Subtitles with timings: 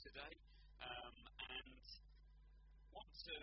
[0.00, 0.32] today.
[0.80, 1.12] Um,
[1.60, 1.84] and
[2.96, 3.36] want to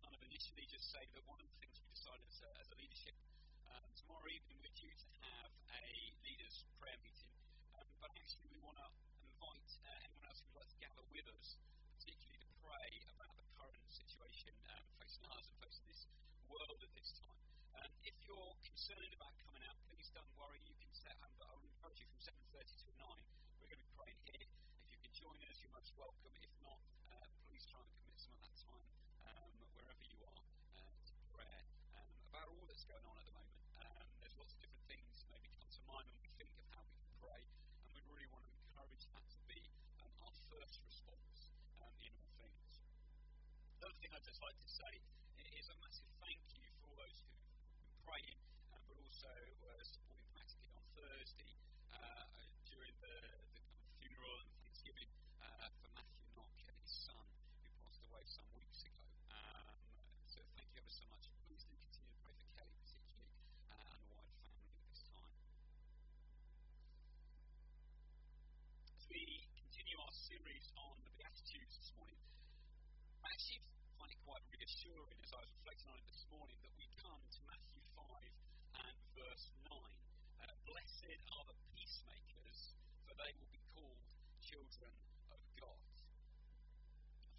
[0.00, 2.40] kind of initially just say that one of the things we decided as
[2.72, 3.12] a, leadership
[3.68, 5.84] um, tomorrow evening we're due to have a
[6.24, 7.28] leaders prayer meeting,
[7.76, 8.88] um, but actually we want to
[9.20, 11.60] invite uh, anyone else who would like to gather with us,
[12.00, 14.56] particularly to pray about the current situation
[14.96, 16.08] facing us and facing this
[16.48, 17.36] world at this time.
[18.00, 20.56] If you're concerned about coming out, please don't worry.
[20.64, 21.20] You can set.
[21.20, 23.04] Um, I would encourage you from 7:30 to 9.
[23.60, 24.48] We're going to be praying here.
[24.88, 26.34] If you can join us, you're most welcome.
[26.42, 26.82] If not,
[27.14, 28.82] uh, please try and commit some of that time
[29.22, 30.42] um, wherever you are
[30.74, 31.62] uh, to prayer
[31.94, 33.62] um, about all that's going on at the moment.
[33.78, 36.82] Um, there's lots of different things maybe come to mind when we think of how
[36.82, 37.38] we can pray,
[37.86, 39.62] and we really want to encourage that to be
[40.02, 41.38] um, our first response
[41.78, 42.82] um, in all things.
[43.78, 44.92] The other thing I'd just like to say
[45.54, 48.38] is a massive thank you for all those who've been praying,
[48.74, 51.54] uh, but also uh, supporting practically on Thursday
[51.94, 52.26] uh,
[52.66, 53.14] during the,
[53.54, 57.22] the kind of funeral and Thanksgiving uh, for Matthew Knock, his son,
[57.62, 59.02] who passed away some weeks ago.
[59.30, 59.74] Um,
[60.26, 61.30] so thank you ever so much.
[61.46, 63.30] Please do continue to pray for Kelly, particularly,
[63.70, 65.30] uh, and the wider family at this time.
[68.98, 69.22] As we
[69.54, 72.18] continue our series on the Beatitudes this morning,
[73.22, 73.58] I actually
[73.98, 77.18] find it quite reassuring as I was reflecting on it this morning that we come
[77.18, 78.06] to Matthew 5
[78.86, 79.74] and verse 9.
[79.74, 83.98] Uh, Blessed are the peacemakers, for they will be called
[84.46, 84.94] children
[85.34, 85.82] of God.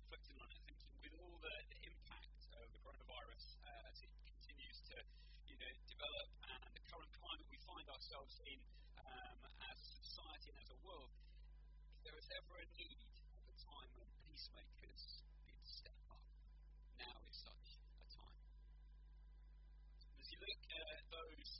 [0.04, 4.12] Reflecting on it, thinking with all the, the impact of the coronavirus uh, as it
[4.28, 5.00] continues to
[5.48, 8.60] you know, develop and the current climate we find ourselves in
[9.08, 9.40] um,
[9.72, 11.16] as a society and as a world,
[11.96, 13.00] if there is ever a need
[13.40, 16.24] at the time when peacemakers need to step up,
[17.00, 18.40] now is such a time.
[20.44, 21.52] Look at those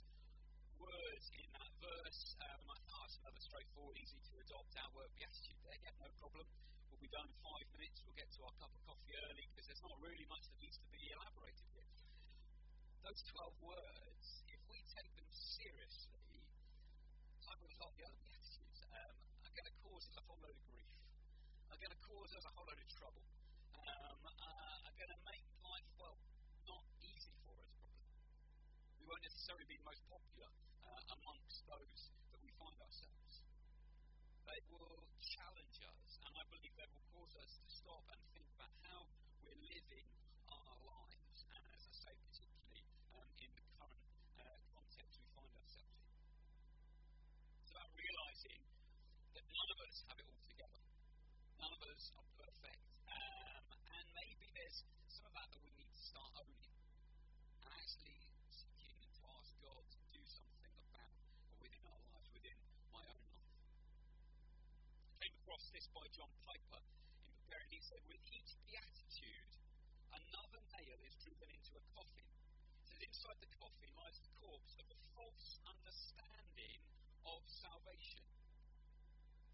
[0.76, 5.08] words in that verse, um, I thought it's another straightforward, easy to adopt our word
[5.16, 5.80] beatitude there.
[5.88, 6.44] Yeah, no problem.
[6.92, 8.04] We'll be done in five minutes.
[8.04, 10.76] We'll get to our cup of coffee early because there's not really much that needs
[10.76, 11.88] to be elaborated here.
[13.08, 16.44] Those 12 words, if we take them seriously,
[17.48, 19.16] like with a lot of the other beatitudes, um,
[19.48, 20.92] are going to cause us a whole load of grief.
[21.72, 23.24] Are going to cause us a whole load of trouble.
[23.80, 26.16] Um, uh, are going to make life, well,
[26.68, 28.12] not easy for us, probably.
[29.00, 30.48] We won't necessarily be most popular
[30.88, 32.00] uh, amongst those
[32.32, 33.44] that we find ourselves.
[34.48, 38.48] They will challenge us, and I believe they will cause us to stop and think
[38.56, 39.04] about how
[39.44, 40.08] we're living
[40.48, 42.88] our lives, and as I say, particularly
[43.20, 44.08] um, in the current
[44.40, 46.16] uh, context we find ourselves in.
[47.68, 50.82] It's about realizing that none of us have it all together.
[51.60, 52.80] None of us are perfect.
[53.12, 56.72] Um, and maybe there's some of that that we need to start owning.
[57.60, 61.10] And actually seeking to ask God to do something about
[61.58, 62.58] within our lives, within
[62.94, 63.50] my own life.
[65.10, 67.68] I came across this by John Piper in preparing.
[67.68, 69.52] He said, With each beatitude,
[70.16, 72.24] another nail is driven into a coffin.
[72.88, 76.80] Says, Inside the coffin lies the corpse of a false understanding
[77.28, 78.24] of salvation.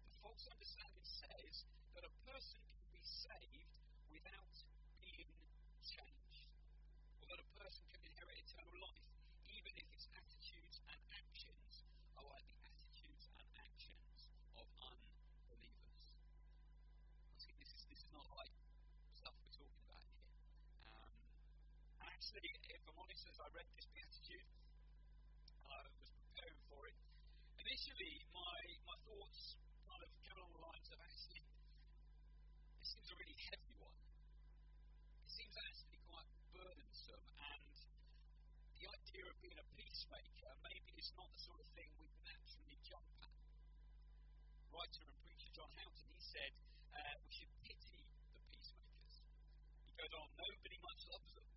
[0.07, 1.67] The false understanding says
[1.99, 3.75] that a person can be saved
[4.07, 4.55] without
[5.03, 5.35] being
[5.83, 6.47] changed,
[7.19, 9.03] or that a person can inherit eternal life,
[9.51, 11.83] even if its attitudes and actions
[12.15, 15.91] are like the attitudes and actions of unbelievers.
[17.41, 18.53] See, this is this is not like
[19.17, 20.29] stuff we're talking about here.
[20.85, 21.09] Um,
[22.21, 24.45] actually, if I'm honest, as I read this beatitude,
[25.65, 26.93] I was preparing for it.
[27.65, 29.57] Initially, my my thoughts
[29.89, 33.97] kind of came along the lines of actually, it seems a really heavy one.
[35.25, 37.73] It seems actually quite burdensome, and
[38.77, 42.77] the idea of being a peacemaker maybe is not the sort of thing we naturally
[42.85, 43.33] jump at.
[44.69, 46.53] Writer and preacher John Houghton, he said
[46.93, 49.25] uh, we should pity the peacemakers.
[49.89, 51.50] He goes on, nobody much loves them.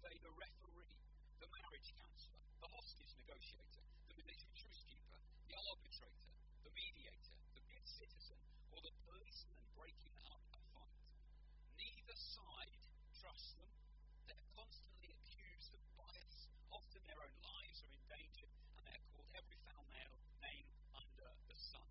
[0.00, 0.96] They the referee,
[1.44, 6.32] the marriage counsellor, the hostage negotiator, the military truce keeper, the arbitrator,
[6.64, 8.40] the mediator, the good citizen,
[8.72, 11.04] or the policeman breaking up a fight.
[11.76, 12.80] Neither side
[13.20, 13.68] trusts them.
[14.24, 16.48] They're constantly accused of bias.
[16.72, 20.64] Often their own lives are endangered, and they're called every foul name
[20.96, 21.88] under the sun.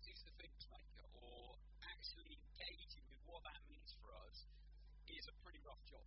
[0.00, 1.60] He's the peacemaker, or
[1.92, 4.48] actually engaging with what that means for us,
[5.26, 6.06] is a pretty rough job.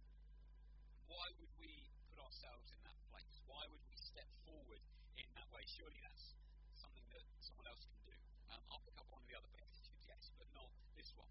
[1.12, 1.68] Why would we
[2.08, 3.36] put ourselves in that place?
[3.52, 4.80] Why would we step forward
[5.20, 5.60] in that way?
[5.68, 6.40] Surely that's
[6.80, 8.16] something that someone else can do.
[8.48, 11.28] Um, I'll pick up one of the other beatitudes, yes, but not this one.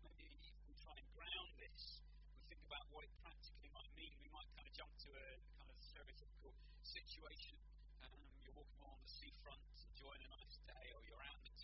[0.00, 2.00] Maybe if we try and ground this,
[2.40, 4.16] we think about what it practically might mean.
[4.24, 5.26] We might kind of jump to a
[5.60, 7.52] kind of stereotypical situation.
[8.00, 9.60] Um, you're walking along the seafront,
[9.92, 11.60] enjoying a nice day, or you're out in the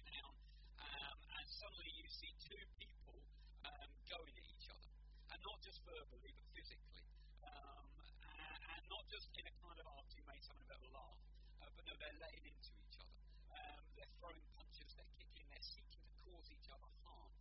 [2.46, 3.18] two people
[3.66, 4.92] um, going at each other,
[5.34, 7.02] and not just verbally but physically,
[7.46, 11.20] um, and, and, not just in a kind of arty mates having a bit laugh,
[11.62, 13.18] uh, but no, they're laying into each other.
[13.54, 17.34] Um, they're throwing punches, they're kicking, they're seeking to cause each other harm.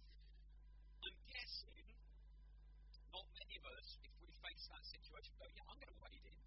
[1.02, 1.90] I'm guessing
[3.10, 6.26] not many of us, if we face that situation, go, yeah, I'm going to wade
[6.30, 6.38] in.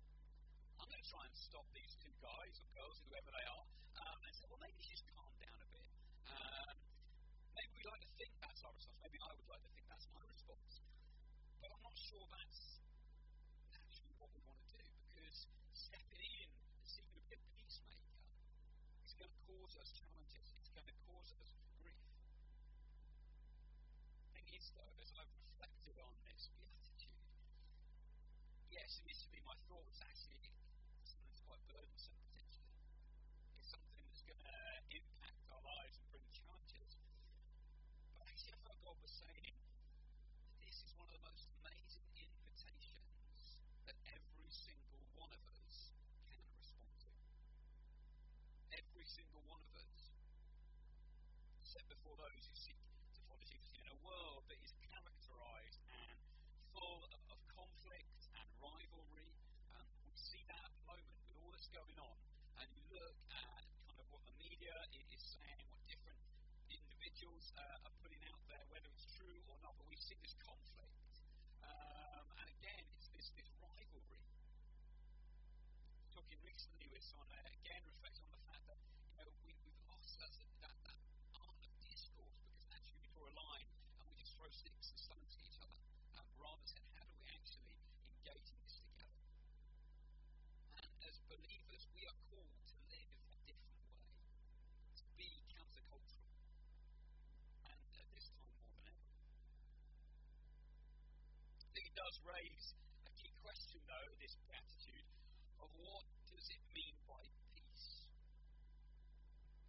[0.79, 3.67] I'm going to try and stop these two guys or girls, whoever they are,
[4.07, 5.89] um, and say, well, maybe just calm down a bit.
[6.31, 6.75] Um,
[7.59, 9.03] maybe we like to think that's our response.
[9.03, 10.78] Maybe I would like to think that's my response.
[12.09, 12.81] Sure that's
[13.69, 14.81] actually what we want to do
[15.13, 15.45] because
[15.77, 18.17] stepping in and seeking to be a peacemaker
[19.05, 20.49] is going to cause us challenges.
[20.57, 22.01] It's going to cause us grief.
[24.25, 27.29] The thing is, though, as I've reflected on this beatitude,
[28.73, 30.49] yes, it used to be my thoughts actually
[31.05, 32.73] something that's quite burdensome potentially.
[33.61, 34.57] It's something that's going to
[34.97, 36.97] impact our lives and bring challenges.
[38.17, 42.09] But actually, I felt God was saying that this is one of the most amazing
[42.19, 45.93] invitations that every single one of us
[46.27, 47.13] can respond to.
[48.75, 50.13] Every single one of us.
[51.65, 52.77] Set before those who seek
[53.17, 56.19] to follow Jesus in a world that is characterized and
[56.77, 59.33] full of, of conflict and rivalry.
[59.73, 62.17] Um, we see that at the moment with all that's going on.
[62.61, 66.21] And you look at kind of what the media is saying, what different
[66.69, 70.37] individuals uh, are putting out there, whether it's true or not, but we see this
[70.45, 71.25] conflict.
[71.65, 74.21] Um, and again, it's this, this rivalry.
[76.13, 79.83] Talking recently with someone, uh, again, reflecting on the fact that you know we, we've
[79.87, 80.33] lost that,
[80.63, 80.99] that, that
[81.35, 83.69] art of discourse because actually we draw a line
[84.49, 84.65] just
[85.13, 85.77] and at each other,
[86.17, 87.77] um, rather than how do we actually
[88.17, 89.21] engage in this together.
[90.81, 94.09] And as believers, we are called to live a different way,
[94.97, 96.33] to be countercultural,
[97.69, 99.05] and at this time more than ever.
[101.61, 102.73] I think it does raise
[103.05, 105.09] a key question, though, this attitude
[105.61, 107.21] of what does it mean by
[107.53, 108.09] peace?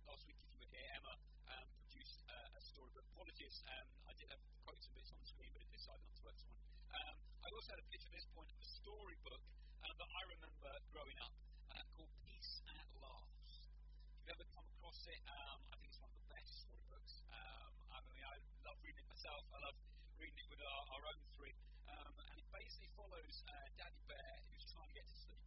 [0.07, 1.19] Last week, if you were here, Emma
[1.51, 3.03] um, produced uh, a storybook.
[3.11, 6.15] Apologies, um, I did have quotes and bits on the screen, but it decided not
[6.17, 6.69] to work this morning.
[6.93, 7.15] Um,
[7.45, 9.43] I also had a picture at this point of a storybook
[9.83, 11.35] uh, that I remember growing up
[11.75, 13.67] uh, called Peace at Last.
[14.07, 17.19] If you've ever come across it, um, I think it's one of the best storybooks.
[17.27, 19.43] Um, I mean, I love reading it myself.
[19.51, 19.75] I love
[20.15, 21.51] reading it with our, our own three.
[21.91, 25.43] Um, and it basically follows uh, Daddy Bear who's trying to get to sleep.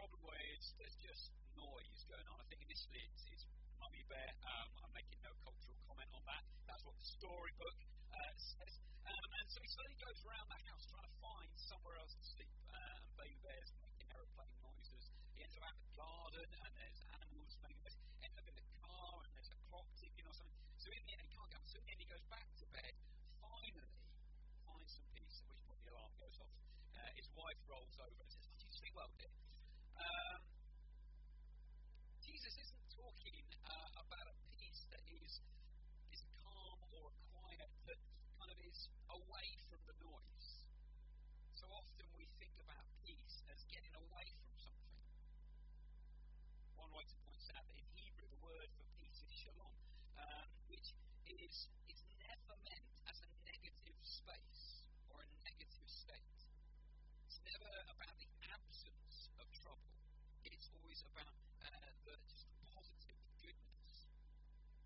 [0.00, 2.40] Problem where it's, there's just noise going on.
[2.40, 3.44] I think initially it's, it's
[3.76, 4.32] Mummy Bear.
[4.48, 6.40] Um, I'm making no cultural comment on that.
[6.64, 7.76] That's what the storybook
[8.16, 8.87] uh, says.
[9.58, 12.46] And so he slowly goes around the house trying to find somewhere else to sleep.
[12.70, 15.10] Um, baby Bear's making aeroplane noises.
[15.34, 17.98] He ends up out in the garden and there's animals making noises.
[18.22, 20.62] Ends up in the car and there's a clock ticking or something.
[20.78, 21.58] So in the end, he can't go.
[21.66, 22.94] So in the end, he goes back to bed.
[23.42, 23.90] Finally,
[24.62, 26.54] finds some peace, at which point the alarm goes off.
[26.94, 29.34] Uh, his wife rolls over and says, "Did you sleep well, dear?"
[29.98, 30.38] Um,
[32.22, 35.42] Jesus isn't talking uh, about a peace that is
[36.46, 37.98] calm or a quiet that
[38.38, 38.86] kind of is
[39.26, 40.48] away from the noise.
[41.58, 45.02] So often we think about peace as getting away from something.
[46.78, 49.74] One writer points out that in Hebrew the word for peace is shalom,
[50.18, 50.94] um, which
[51.26, 56.38] is is never meant as a negative space or a negative state.
[57.26, 59.92] It's never about the absence of trouble.
[60.44, 61.34] It's always about
[61.64, 63.90] uh, the just positive goodness.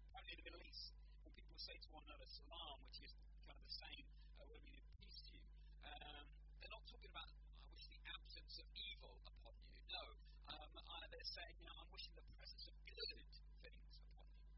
[0.08, 0.92] Apparently, in the Middle East,
[1.24, 3.12] when people say to one another salam, which is
[3.46, 4.06] kind of the same
[4.40, 5.44] uh, word meaning peace to you,
[5.86, 6.26] um,
[6.60, 9.78] they're not talking about I wish the absence of evil upon you.
[9.90, 10.02] No,
[10.50, 13.16] um, uh, they're saying, you know, I'm wishing the presence of good
[13.64, 14.48] things upon you.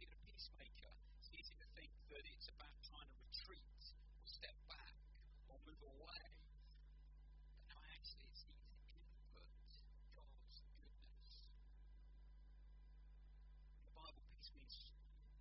[0.00, 4.56] Being a peacemaker, it's easy to think that it's about trying to retreat or step
[4.68, 4.94] back
[5.80, 6.24] move away.
[7.56, 9.48] But no, actually, it's to input
[10.12, 11.40] God's goodness.
[13.84, 14.76] The Bible, peace means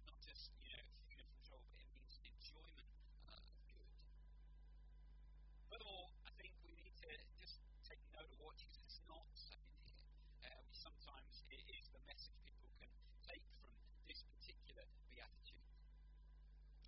[0.07, 2.87] not just, you know, freedom from trouble, but it means enjoyment
[3.27, 3.91] uh, of good.
[5.67, 9.75] Furthermore, I think we need to just take note of what Jesus is not saying
[9.83, 9.99] here,
[10.47, 12.89] uh, sometimes is the message people can
[13.27, 13.73] take from
[14.09, 15.67] this particular beatitude.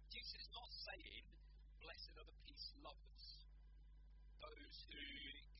[0.09, 1.25] Jesus is not saying,
[1.81, 3.40] blessed are the peace lovers,
[4.41, 4.97] those who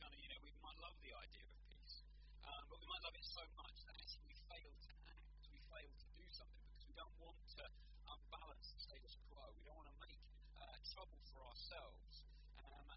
[0.01, 2.01] kind of, you know, we might love the idea of peace,
[2.49, 5.61] um, but we might love it so much that actually we fail to act, we
[5.69, 7.63] fail to do something because we don't want to
[8.09, 10.17] unbalance the status quo, we don't want to make
[10.57, 12.25] uh, trouble for ourselves.
[12.57, 12.89] Um,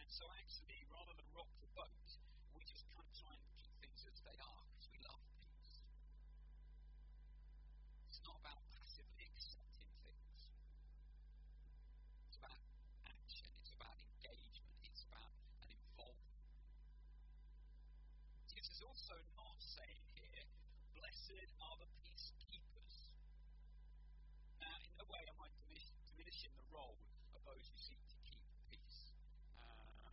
[0.00, 2.08] and so, actually, rather than rock the boat,
[2.56, 5.76] we just kind of try and keep things as they are because we love peace.
[8.08, 8.61] It's not about
[21.32, 23.08] Blessed are the peacekeepers.
[24.60, 27.00] Now, in no way am I diminishing the role
[27.32, 28.36] of those who seek to keep
[28.68, 29.16] peace.
[29.56, 30.12] Um,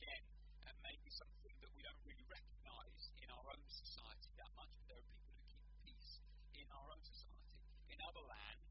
[0.00, 0.24] again,
[0.64, 4.72] it may be something that we don't really recognise in our own society that much,
[4.80, 6.16] but there are people who keep peace
[6.56, 7.60] in our own society.
[7.92, 8.67] In other lands,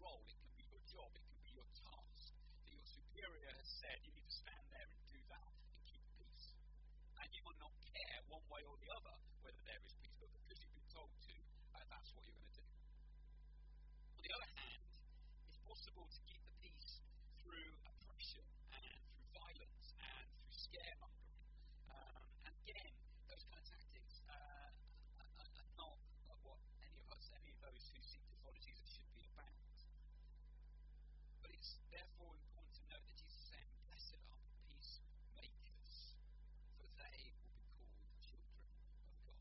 [0.00, 3.68] role, it can be your job, it can be your task that your superior has
[3.80, 6.48] said you need to stand there and do that and keep peace.
[7.20, 10.32] And you might not care one way or the other whether there is peace, but
[10.32, 11.34] because you've been told to,
[11.76, 12.68] uh, that's what you're going to do.
[14.16, 14.82] On the other hand,
[15.48, 17.00] it's possible to keep the peace
[17.44, 21.48] through oppression and through violence and through scaremongering.
[21.92, 22.92] Um, and again,
[23.28, 24.70] those kind of tactics uh,
[25.20, 25.96] are, are not
[26.44, 29.56] what any of us, any of those who seek to follow Jesus should be about.
[31.40, 35.92] But it's therefore important to note that Jesus said, Blessed are the peacemakers,
[36.76, 39.36] for they will be called children of God.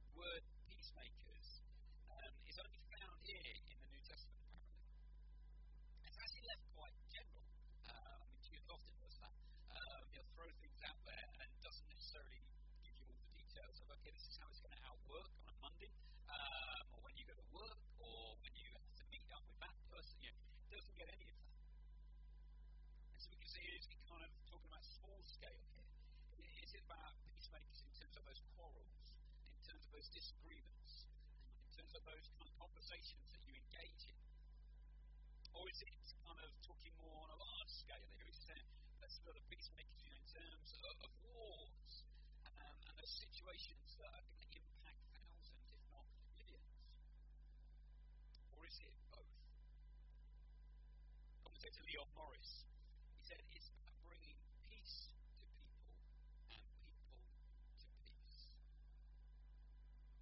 [0.00, 1.46] The word peacemakers
[2.08, 4.80] um, is only found here in the New Testament, apparently.
[6.08, 7.46] It's actually left quite general.
[7.86, 9.34] Uh, I mean, Jesus often does that.
[9.76, 12.40] Um, he'll throw things out there and doesn't necessarily
[12.84, 15.46] give you all the details of, okay, this is how it's going to outwork on
[15.52, 15.90] a Monday,
[16.30, 19.58] um, or when you go to work, or when you have to meet up with
[19.60, 20.16] that person.
[20.22, 21.54] You know, it doesn't get any of that.
[23.14, 25.88] And so we can see it's kind of talking about small scale here.
[26.64, 29.06] Is it about peacemakers in terms of those quarrels,
[30.06, 31.06] in of disagreements,
[31.62, 34.18] in terms of those kind of conversations that you engage in?
[35.54, 35.94] Or is it
[36.26, 38.10] kind of talking more on a large scale?
[38.26, 38.66] He's saying,
[38.98, 42.02] let's look at peacemakers you know, in terms of, of wars
[42.58, 46.74] um, and those situations that are going to impact thousands, if not millions.
[48.50, 49.30] Or is it both?
[51.46, 52.66] Commentator Leon Morris,
[53.14, 54.34] he said it's about bringing
[54.66, 55.06] peace
[55.38, 55.70] to people
[56.50, 57.14] and people
[57.78, 58.50] to peace.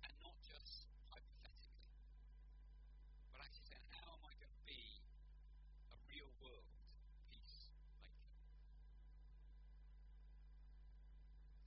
[0.05, 1.97] And not just hypothetically,
[3.33, 5.01] but actually saying, how am I going to be
[5.93, 6.69] a real world
[7.33, 8.33] peacemaker?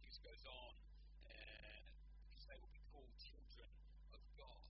[0.02, 0.74] Jesus goes on,
[1.28, 1.82] uh,
[2.30, 3.70] because they will be called children
[4.16, 4.62] of God.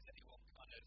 [0.00, 0.84] Is anyone kind of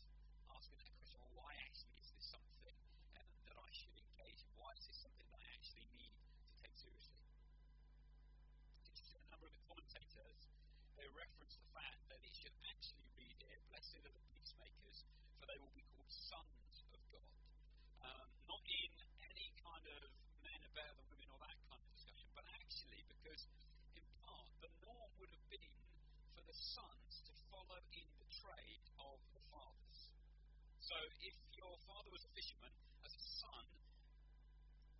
[0.54, 2.78] asking that question, well, why actually is this something
[3.20, 4.50] um, that I should engage in?
[4.58, 7.20] Why is this something that I actually need to take seriously?
[8.82, 10.42] Interesting, a number of the commentators,
[10.98, 15.04] they reference the fact that it should actually read here, blessed are the peacemakers,
[15.42, 17.28] for they will be called sons of God.
[18.04, 18.92] Um, not in
[19.28, 20.02] any kind of
[20.46, 23.44] men are better than women or that kind of discussion, but actually because,
[23.98, 25.74] in part, the norm would have been
[26.38, 30.00] for the sons to follow in the trade of the fathers.
[30.86, 30.94] So
[31.26, 33.66] if your father was a fisherman, as a son,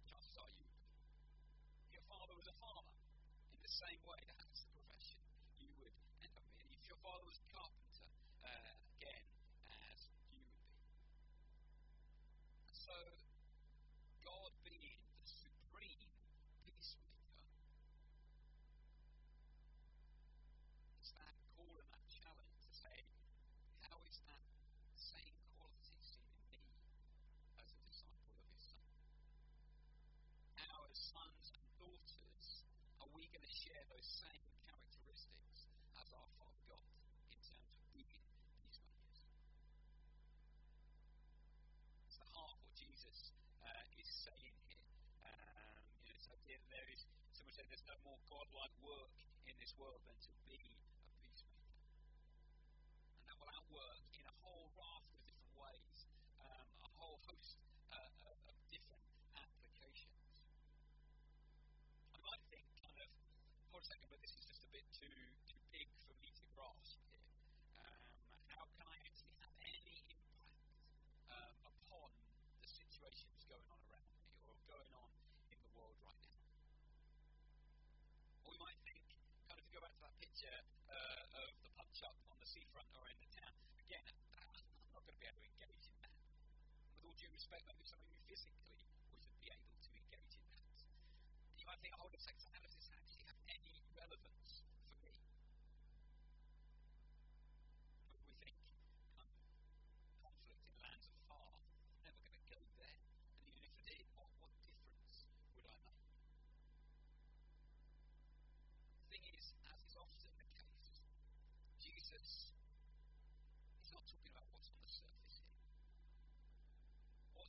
[0.10, 0.66] chances are you.
[1.94, 2.98] Your father was a farmer,
[3.54, 5.22] in the same way, that's the profession
[5.62, 5.94] you would
[6.26, 6.74] end up in.
[6.74, 8.10] If your father was a carpenter,
[8.42, 9.26] uh, again,
[9.94, 10.74] as you would be.
[12.74, 12.98] So,
[14.26, 16.10] God being the supreme
[16.66, 17.46] peacemaker,
[21.00, 22.98] it's that call and that challenge to say,
[23.88, 24.44] how is that
[24.98, 26.84] same quality seen in me
[27.62, 28.88] as a disciple of His Son?
[30.60, 32.48] How, as sons and daughters,
[33.00, 36.84] are we going to share those same characteristics as our Father God
[37.32, 38.20] in terms of being
[38.60, 38.84] peacemakers?
[42.12, 43.32] It's the heart of what Jesus
[43.64, 44.84] uh, is saying here.
[45.24, 49.16] Um, you know, so there is, someone said there's no more godlike work
[49.48, 51.80] in this world than to be a peacemaker.
[53.24, 55.96] And that will outwork in a whole raft of different ways,
[56.44, 57.64] um, a whole host
[57.96, 59.08] uh, of, of different
[59.40, 60.20] applications.
[62.12, 63.08] I might think, kind of,
[63.72, 65.10] for a second, but this is just a bit too
[65.50, 67.26] too big for me to grasp here.
[67.74, 68.06] Um,
[68.54, 70.62] how can I actually have any impact
[71.34, 72.14] um, upon
[72.62, 75.10] the situations going on around me or going on
[75.50, 76.38] in the world right now?
[78.46, 79.02] Or we might think,
[79.50, 80.60] kind of to go back to that picture
[80.94, 83.58] uh, of the punch up on the seafront or in the town.
[83.82, 84.06] Again,
[84.38, 86.14] I'm not going to be able to engage in that.
[87.02, 90.44] With all due respect, maybe some of you physically wouldn't be able to engage in
[90.60, 90.76] that.
[91.56, 92.43] You might think, oh, does sex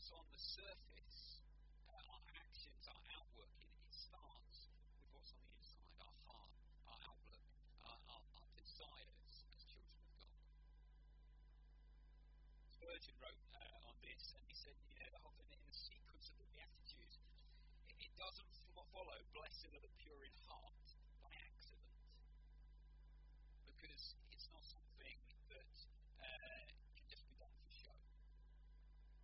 [0.04, 1.40] what's on the surface,
[1.88, 4.68] uh, our actions, our outworking, it starts
[5.00, 6.52] with what's on the inside, our heart,
[6.92, 7.40] our outlook,
[7.88, 10.44] our, our, our desires as children of God.
[12.68, 16.37] Spurgeon wrote uh, on this, and he said, you know, whole in the sequence of
[16.37, 17.16] the Beatitudes,
[17.88, 20.84] it, it doesn't follow, blessed are the pure in heart,
[21.25, 21.96] by accident.
[23.73, 25.16] Because it's not something
[25.49, 25.73] that
[26.20, 27.96] uh, can just be done for show.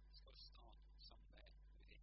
[0.09, 2.03] It's got to start somewhere within.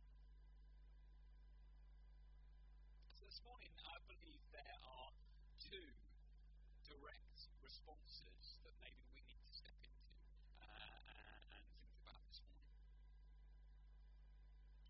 [3.20, 5.12] So this morning, I believe there are
[5.60, 5.86] two
[6.88, 10.18] direct responses that maybe we need to step into
[10.64, 12.74] uh, and think about this morning.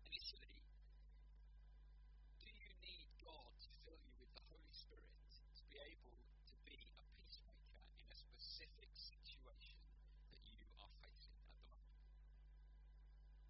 [0.08, 0.56] Initially,
[2.38, 5.12] do you need God to fill you with the Holy Spirit
[5.58, 6.16] to be able
[6.48, 9.76] to be a peacemaker in a specific situation
[10.32, 11.98] that you are facing at the moment?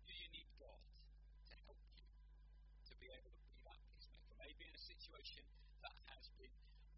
[0.08, 2.08] Do you need God to help you
[2.88, 4.34] to be able to be that peacemaker?
[4.40, 5.44] Maybe in a situation
[5.84, 6.52] that has been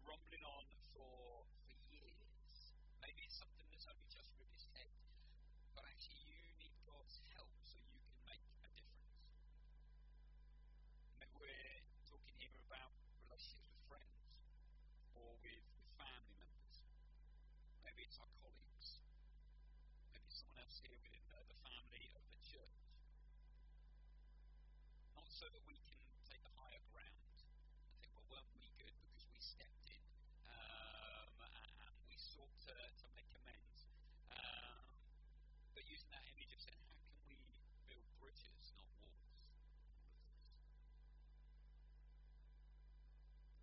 [0.07, 2.73] rumbling on for, for years.
[3.11, 4.87] Maybe it's something that's only just reared its head.
[5.75, 9.19] But actually, you need God's help so you can make a difference.
[11.19, 12.95] Maybe we're talking here about
[13.27, 14.31] relationships with friends
[15.19, 16.87] or with, with family members.
[17.83, 19.03] Maybe it's our colleagues.
[20.15, 22.79] Maybe it's someone else here within the, the family of the church.
[25.19, 25.99] Not so that we can
[26.31, 29.99] take the higher ground and think, well, weren't we good because we stepped in
[30.47, 33.83] um, and we sought to, to make amends.
[34.31, 34.95] Um,
[35.75, 37.59] but using that image of saying, how can we
[37.91, 39.35] build bridges, not walls?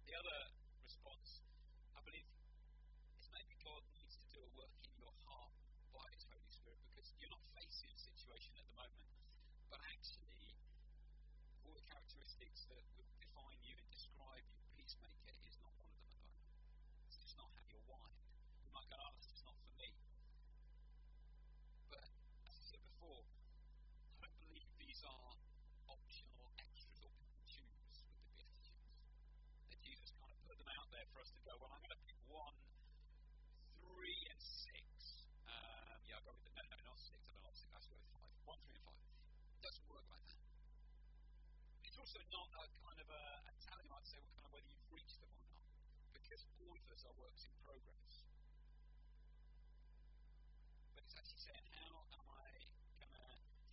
[0.09, 0.41] The other
[0.85, 1.41] response,
[1.97, 2.29] I believe,
[3.21, 5.53] is maybe God needs to do a work in your heart
[5.95, 9.09] by His Holy Spirit because you're not facing a situation at the moment,
[9.73, 10.53] but actually,
[11.65, 15.97] all the characteristics that would define you and describe you, peacemaker, is not one of
[15.97, 17.09] them at the moment.
[17.09, 18.21] It's just not how you're wired.
[18.61, 19.89] You might go, oh, that's just not for me.
[21.89, 23.25] But, as I said before,
[24.21, 25.33] I don't believe these are
[25.89, 28.77] optional extras or people choose with the Beatitudes.
[29.73, 31.97] That Jesus kind of put them out there for us to go, well, I'm going
[31.97, 32.61] to pick one,
[33.81, 34.85] three, and six.
[35.49, 37.89] Um, yeah, I'll go with the, no, no, not six, I don't like six, I'll
[37.89, 38.29] go with five.
[38.45, 39.01] One, three, and five.
[39.01, 40.37] It doesn't work like that.
[41.88, 44.71] It's also not a kind of a, a tally, I'd say, well, kind of whether
[44.71, 45.59] you've reached them or not.
[46.15, 48.23] Because all of us are works in progress.
[50.95, 52.49] But it's actually saying, how am I
[53.03, 53.27] going to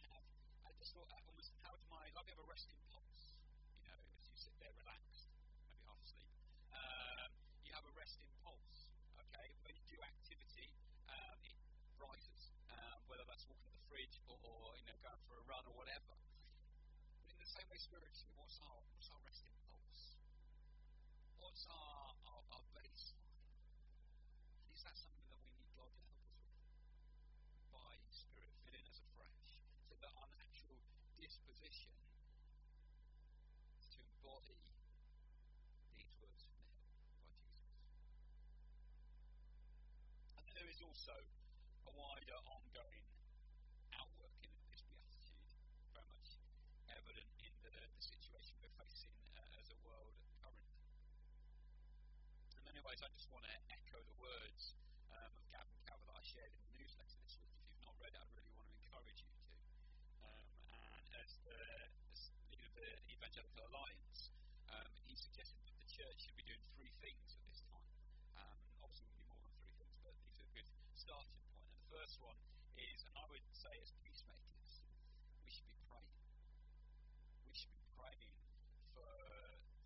[0.10, 0.26] have,
[0.66, 3.38] I just thought, almost, how is my, like have a resting pulse,
[3.78, 5.30] you know, as you sit there relaxed,
[5.62, 6.34] maybe half asleep.
[6.74, 7.30] Um,
[7.62, 8.90] you have a resting pulse,
[9.22, 9.54] okay?
[9.62, 10.74] When you do activity,
[11.14, 11.54] um, it
[12.02, 15.62] rises, um, whether that's walking to the fridge or, you know, going for a run
[15.70, 16.18] or whatever.
[17.76, 20.16] Way, spiritually, what's our, what's our resting pulse?
[21.44, 23.52] What's our, our, our baseline?
[24.72, 26.56] Is that something that we need God to help us with?
[27.76, 29.60] By Spirit, fill in us afresh,
[29.92, 30.80] so that our natural
[31.20, 31.92] disposition
[33.92, 34.56] to embody
[36.00, 37.28] these words from the by Jesus.
[40.40, 43.04] And there is also a wider ongoing
[44.00, 45.44] outworking of this beatitude,
[45.92, 46.40] very much
[46.88, 50.78] evident in the, the situation we're facing uh, as a world currently.
[52.56, 54.78] In many ways, I just want to echo the words
[55.10, 57.50] um, of Gavin Calver that I shared in the newsletter this week.
[57.58, 59.46] If you've not read it, I really want to encourage you to.
[60.22, 61.58] Um, and as the
[62.54, 64.30] leader of the Evangelical Alliance,
[64.70, 67.90] um, he suggested that the church should be doing three things at this time.
[68.38, 71.42] Um, obviously, we can do more than three things, but these are a good starting
[71.42, 71.66] point.
[71.66, 72.38] And the first one
[72.78, 74.86] is, and I would say as peacemakers,
[75.42, 76.14] we should be praying.
[77.50, 78.30] We should be praying
[78.94, 79.10] for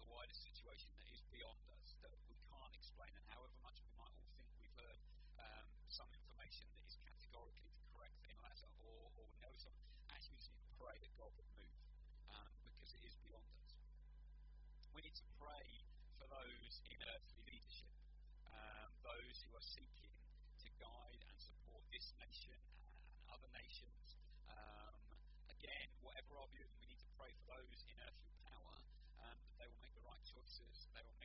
[0.03, 3.93] the wider situation that is beyond us, that we can't explain, and however much we
[3.99, 4.99] might all think we've heard
[5.37, 6.09] um, some
[6.59, 8.35] information that is categorically the correct thing,
[8.83, 11.79] or, or we know something, actually we just need to pray that God would move,
[12.35, 13.71] um, because it is beyond us.
[14.91, 15.67] We need to pray
[16.19, 17.95] for those in earthly leadership,
[18.51, 20.11] um, those who are seeking
[20.59, 24.19] to guide and support this nation and other nations.
[24.51, 24.99] Um,
[25.47, 28.75] again, whatever our view, we need to pray for those in earthly power
[29.23, 31.18] um, that they will make the right choices, they will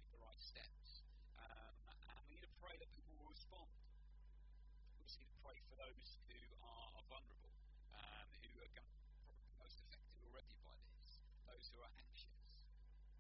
[5.84, 7.52] those who are, vulnerable,
[7.92, 12.40] um, who are probably most affected already by this, those who are anxious.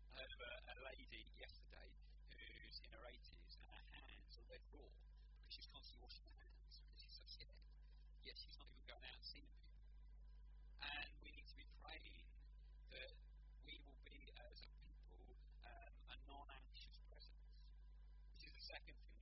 [0.08, 1.92] I heard of a, a lady yesterday
[2.32, 6.40] who's in her 80s and her hands are red raw because she's constantly washing her
[6.40, 7.68] hands because she's so scared.
[8.24, 9.84] Yet she's not even going out and seeing people.
[10.80, 12.24] And we need to be praying
[12.96, 13.12] that
[13.68, 15.36] we will be, as a people,
[15.68, 17.44] um, a non anxious presence.
[18.40, 19.13] This is the second thing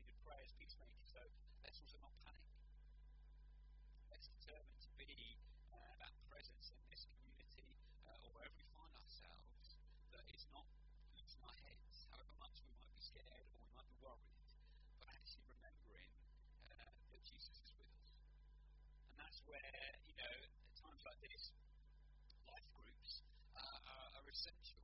[24.33, 24.81] essential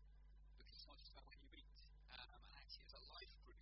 [0.53, 1.73] because it's not just about when you meet.
[2.13, 3.57] Um, and actually, as a life group,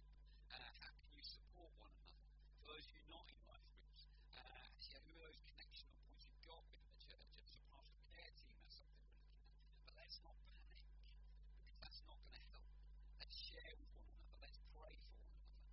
[0.51, 2.27] uh, how can you support one another?
[2.59, 6.27] For those of you not in life groups, uh, actually, who are those connection points
[6.27, 7.22] you've got within the church?
[7.38, 9.62] As a pastoral care team, that's something we're looking at.
[9.87, 12.66] But let's not panic because that's not going to help.
[13.22, 14.35] Let's share with one another.
[14.42, 15.70] Let's pray for one another.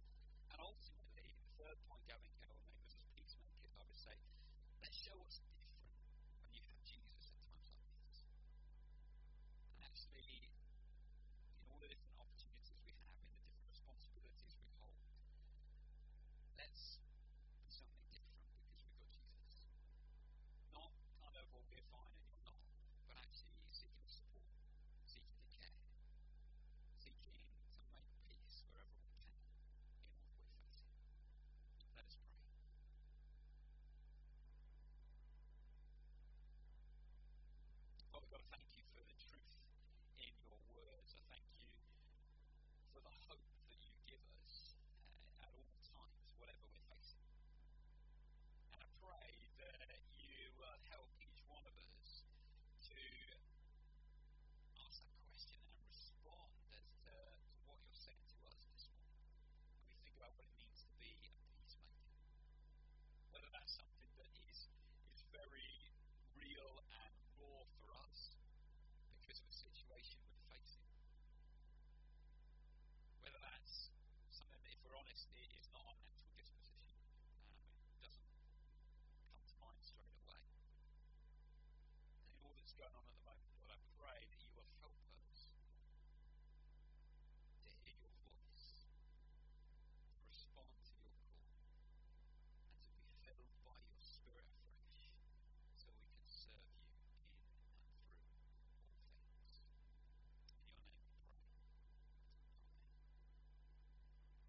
[0.53, 4.13] And ultimately, the third point going here, or maybe as peacemakers, I would say,
[4.77, 5.41] let's show what's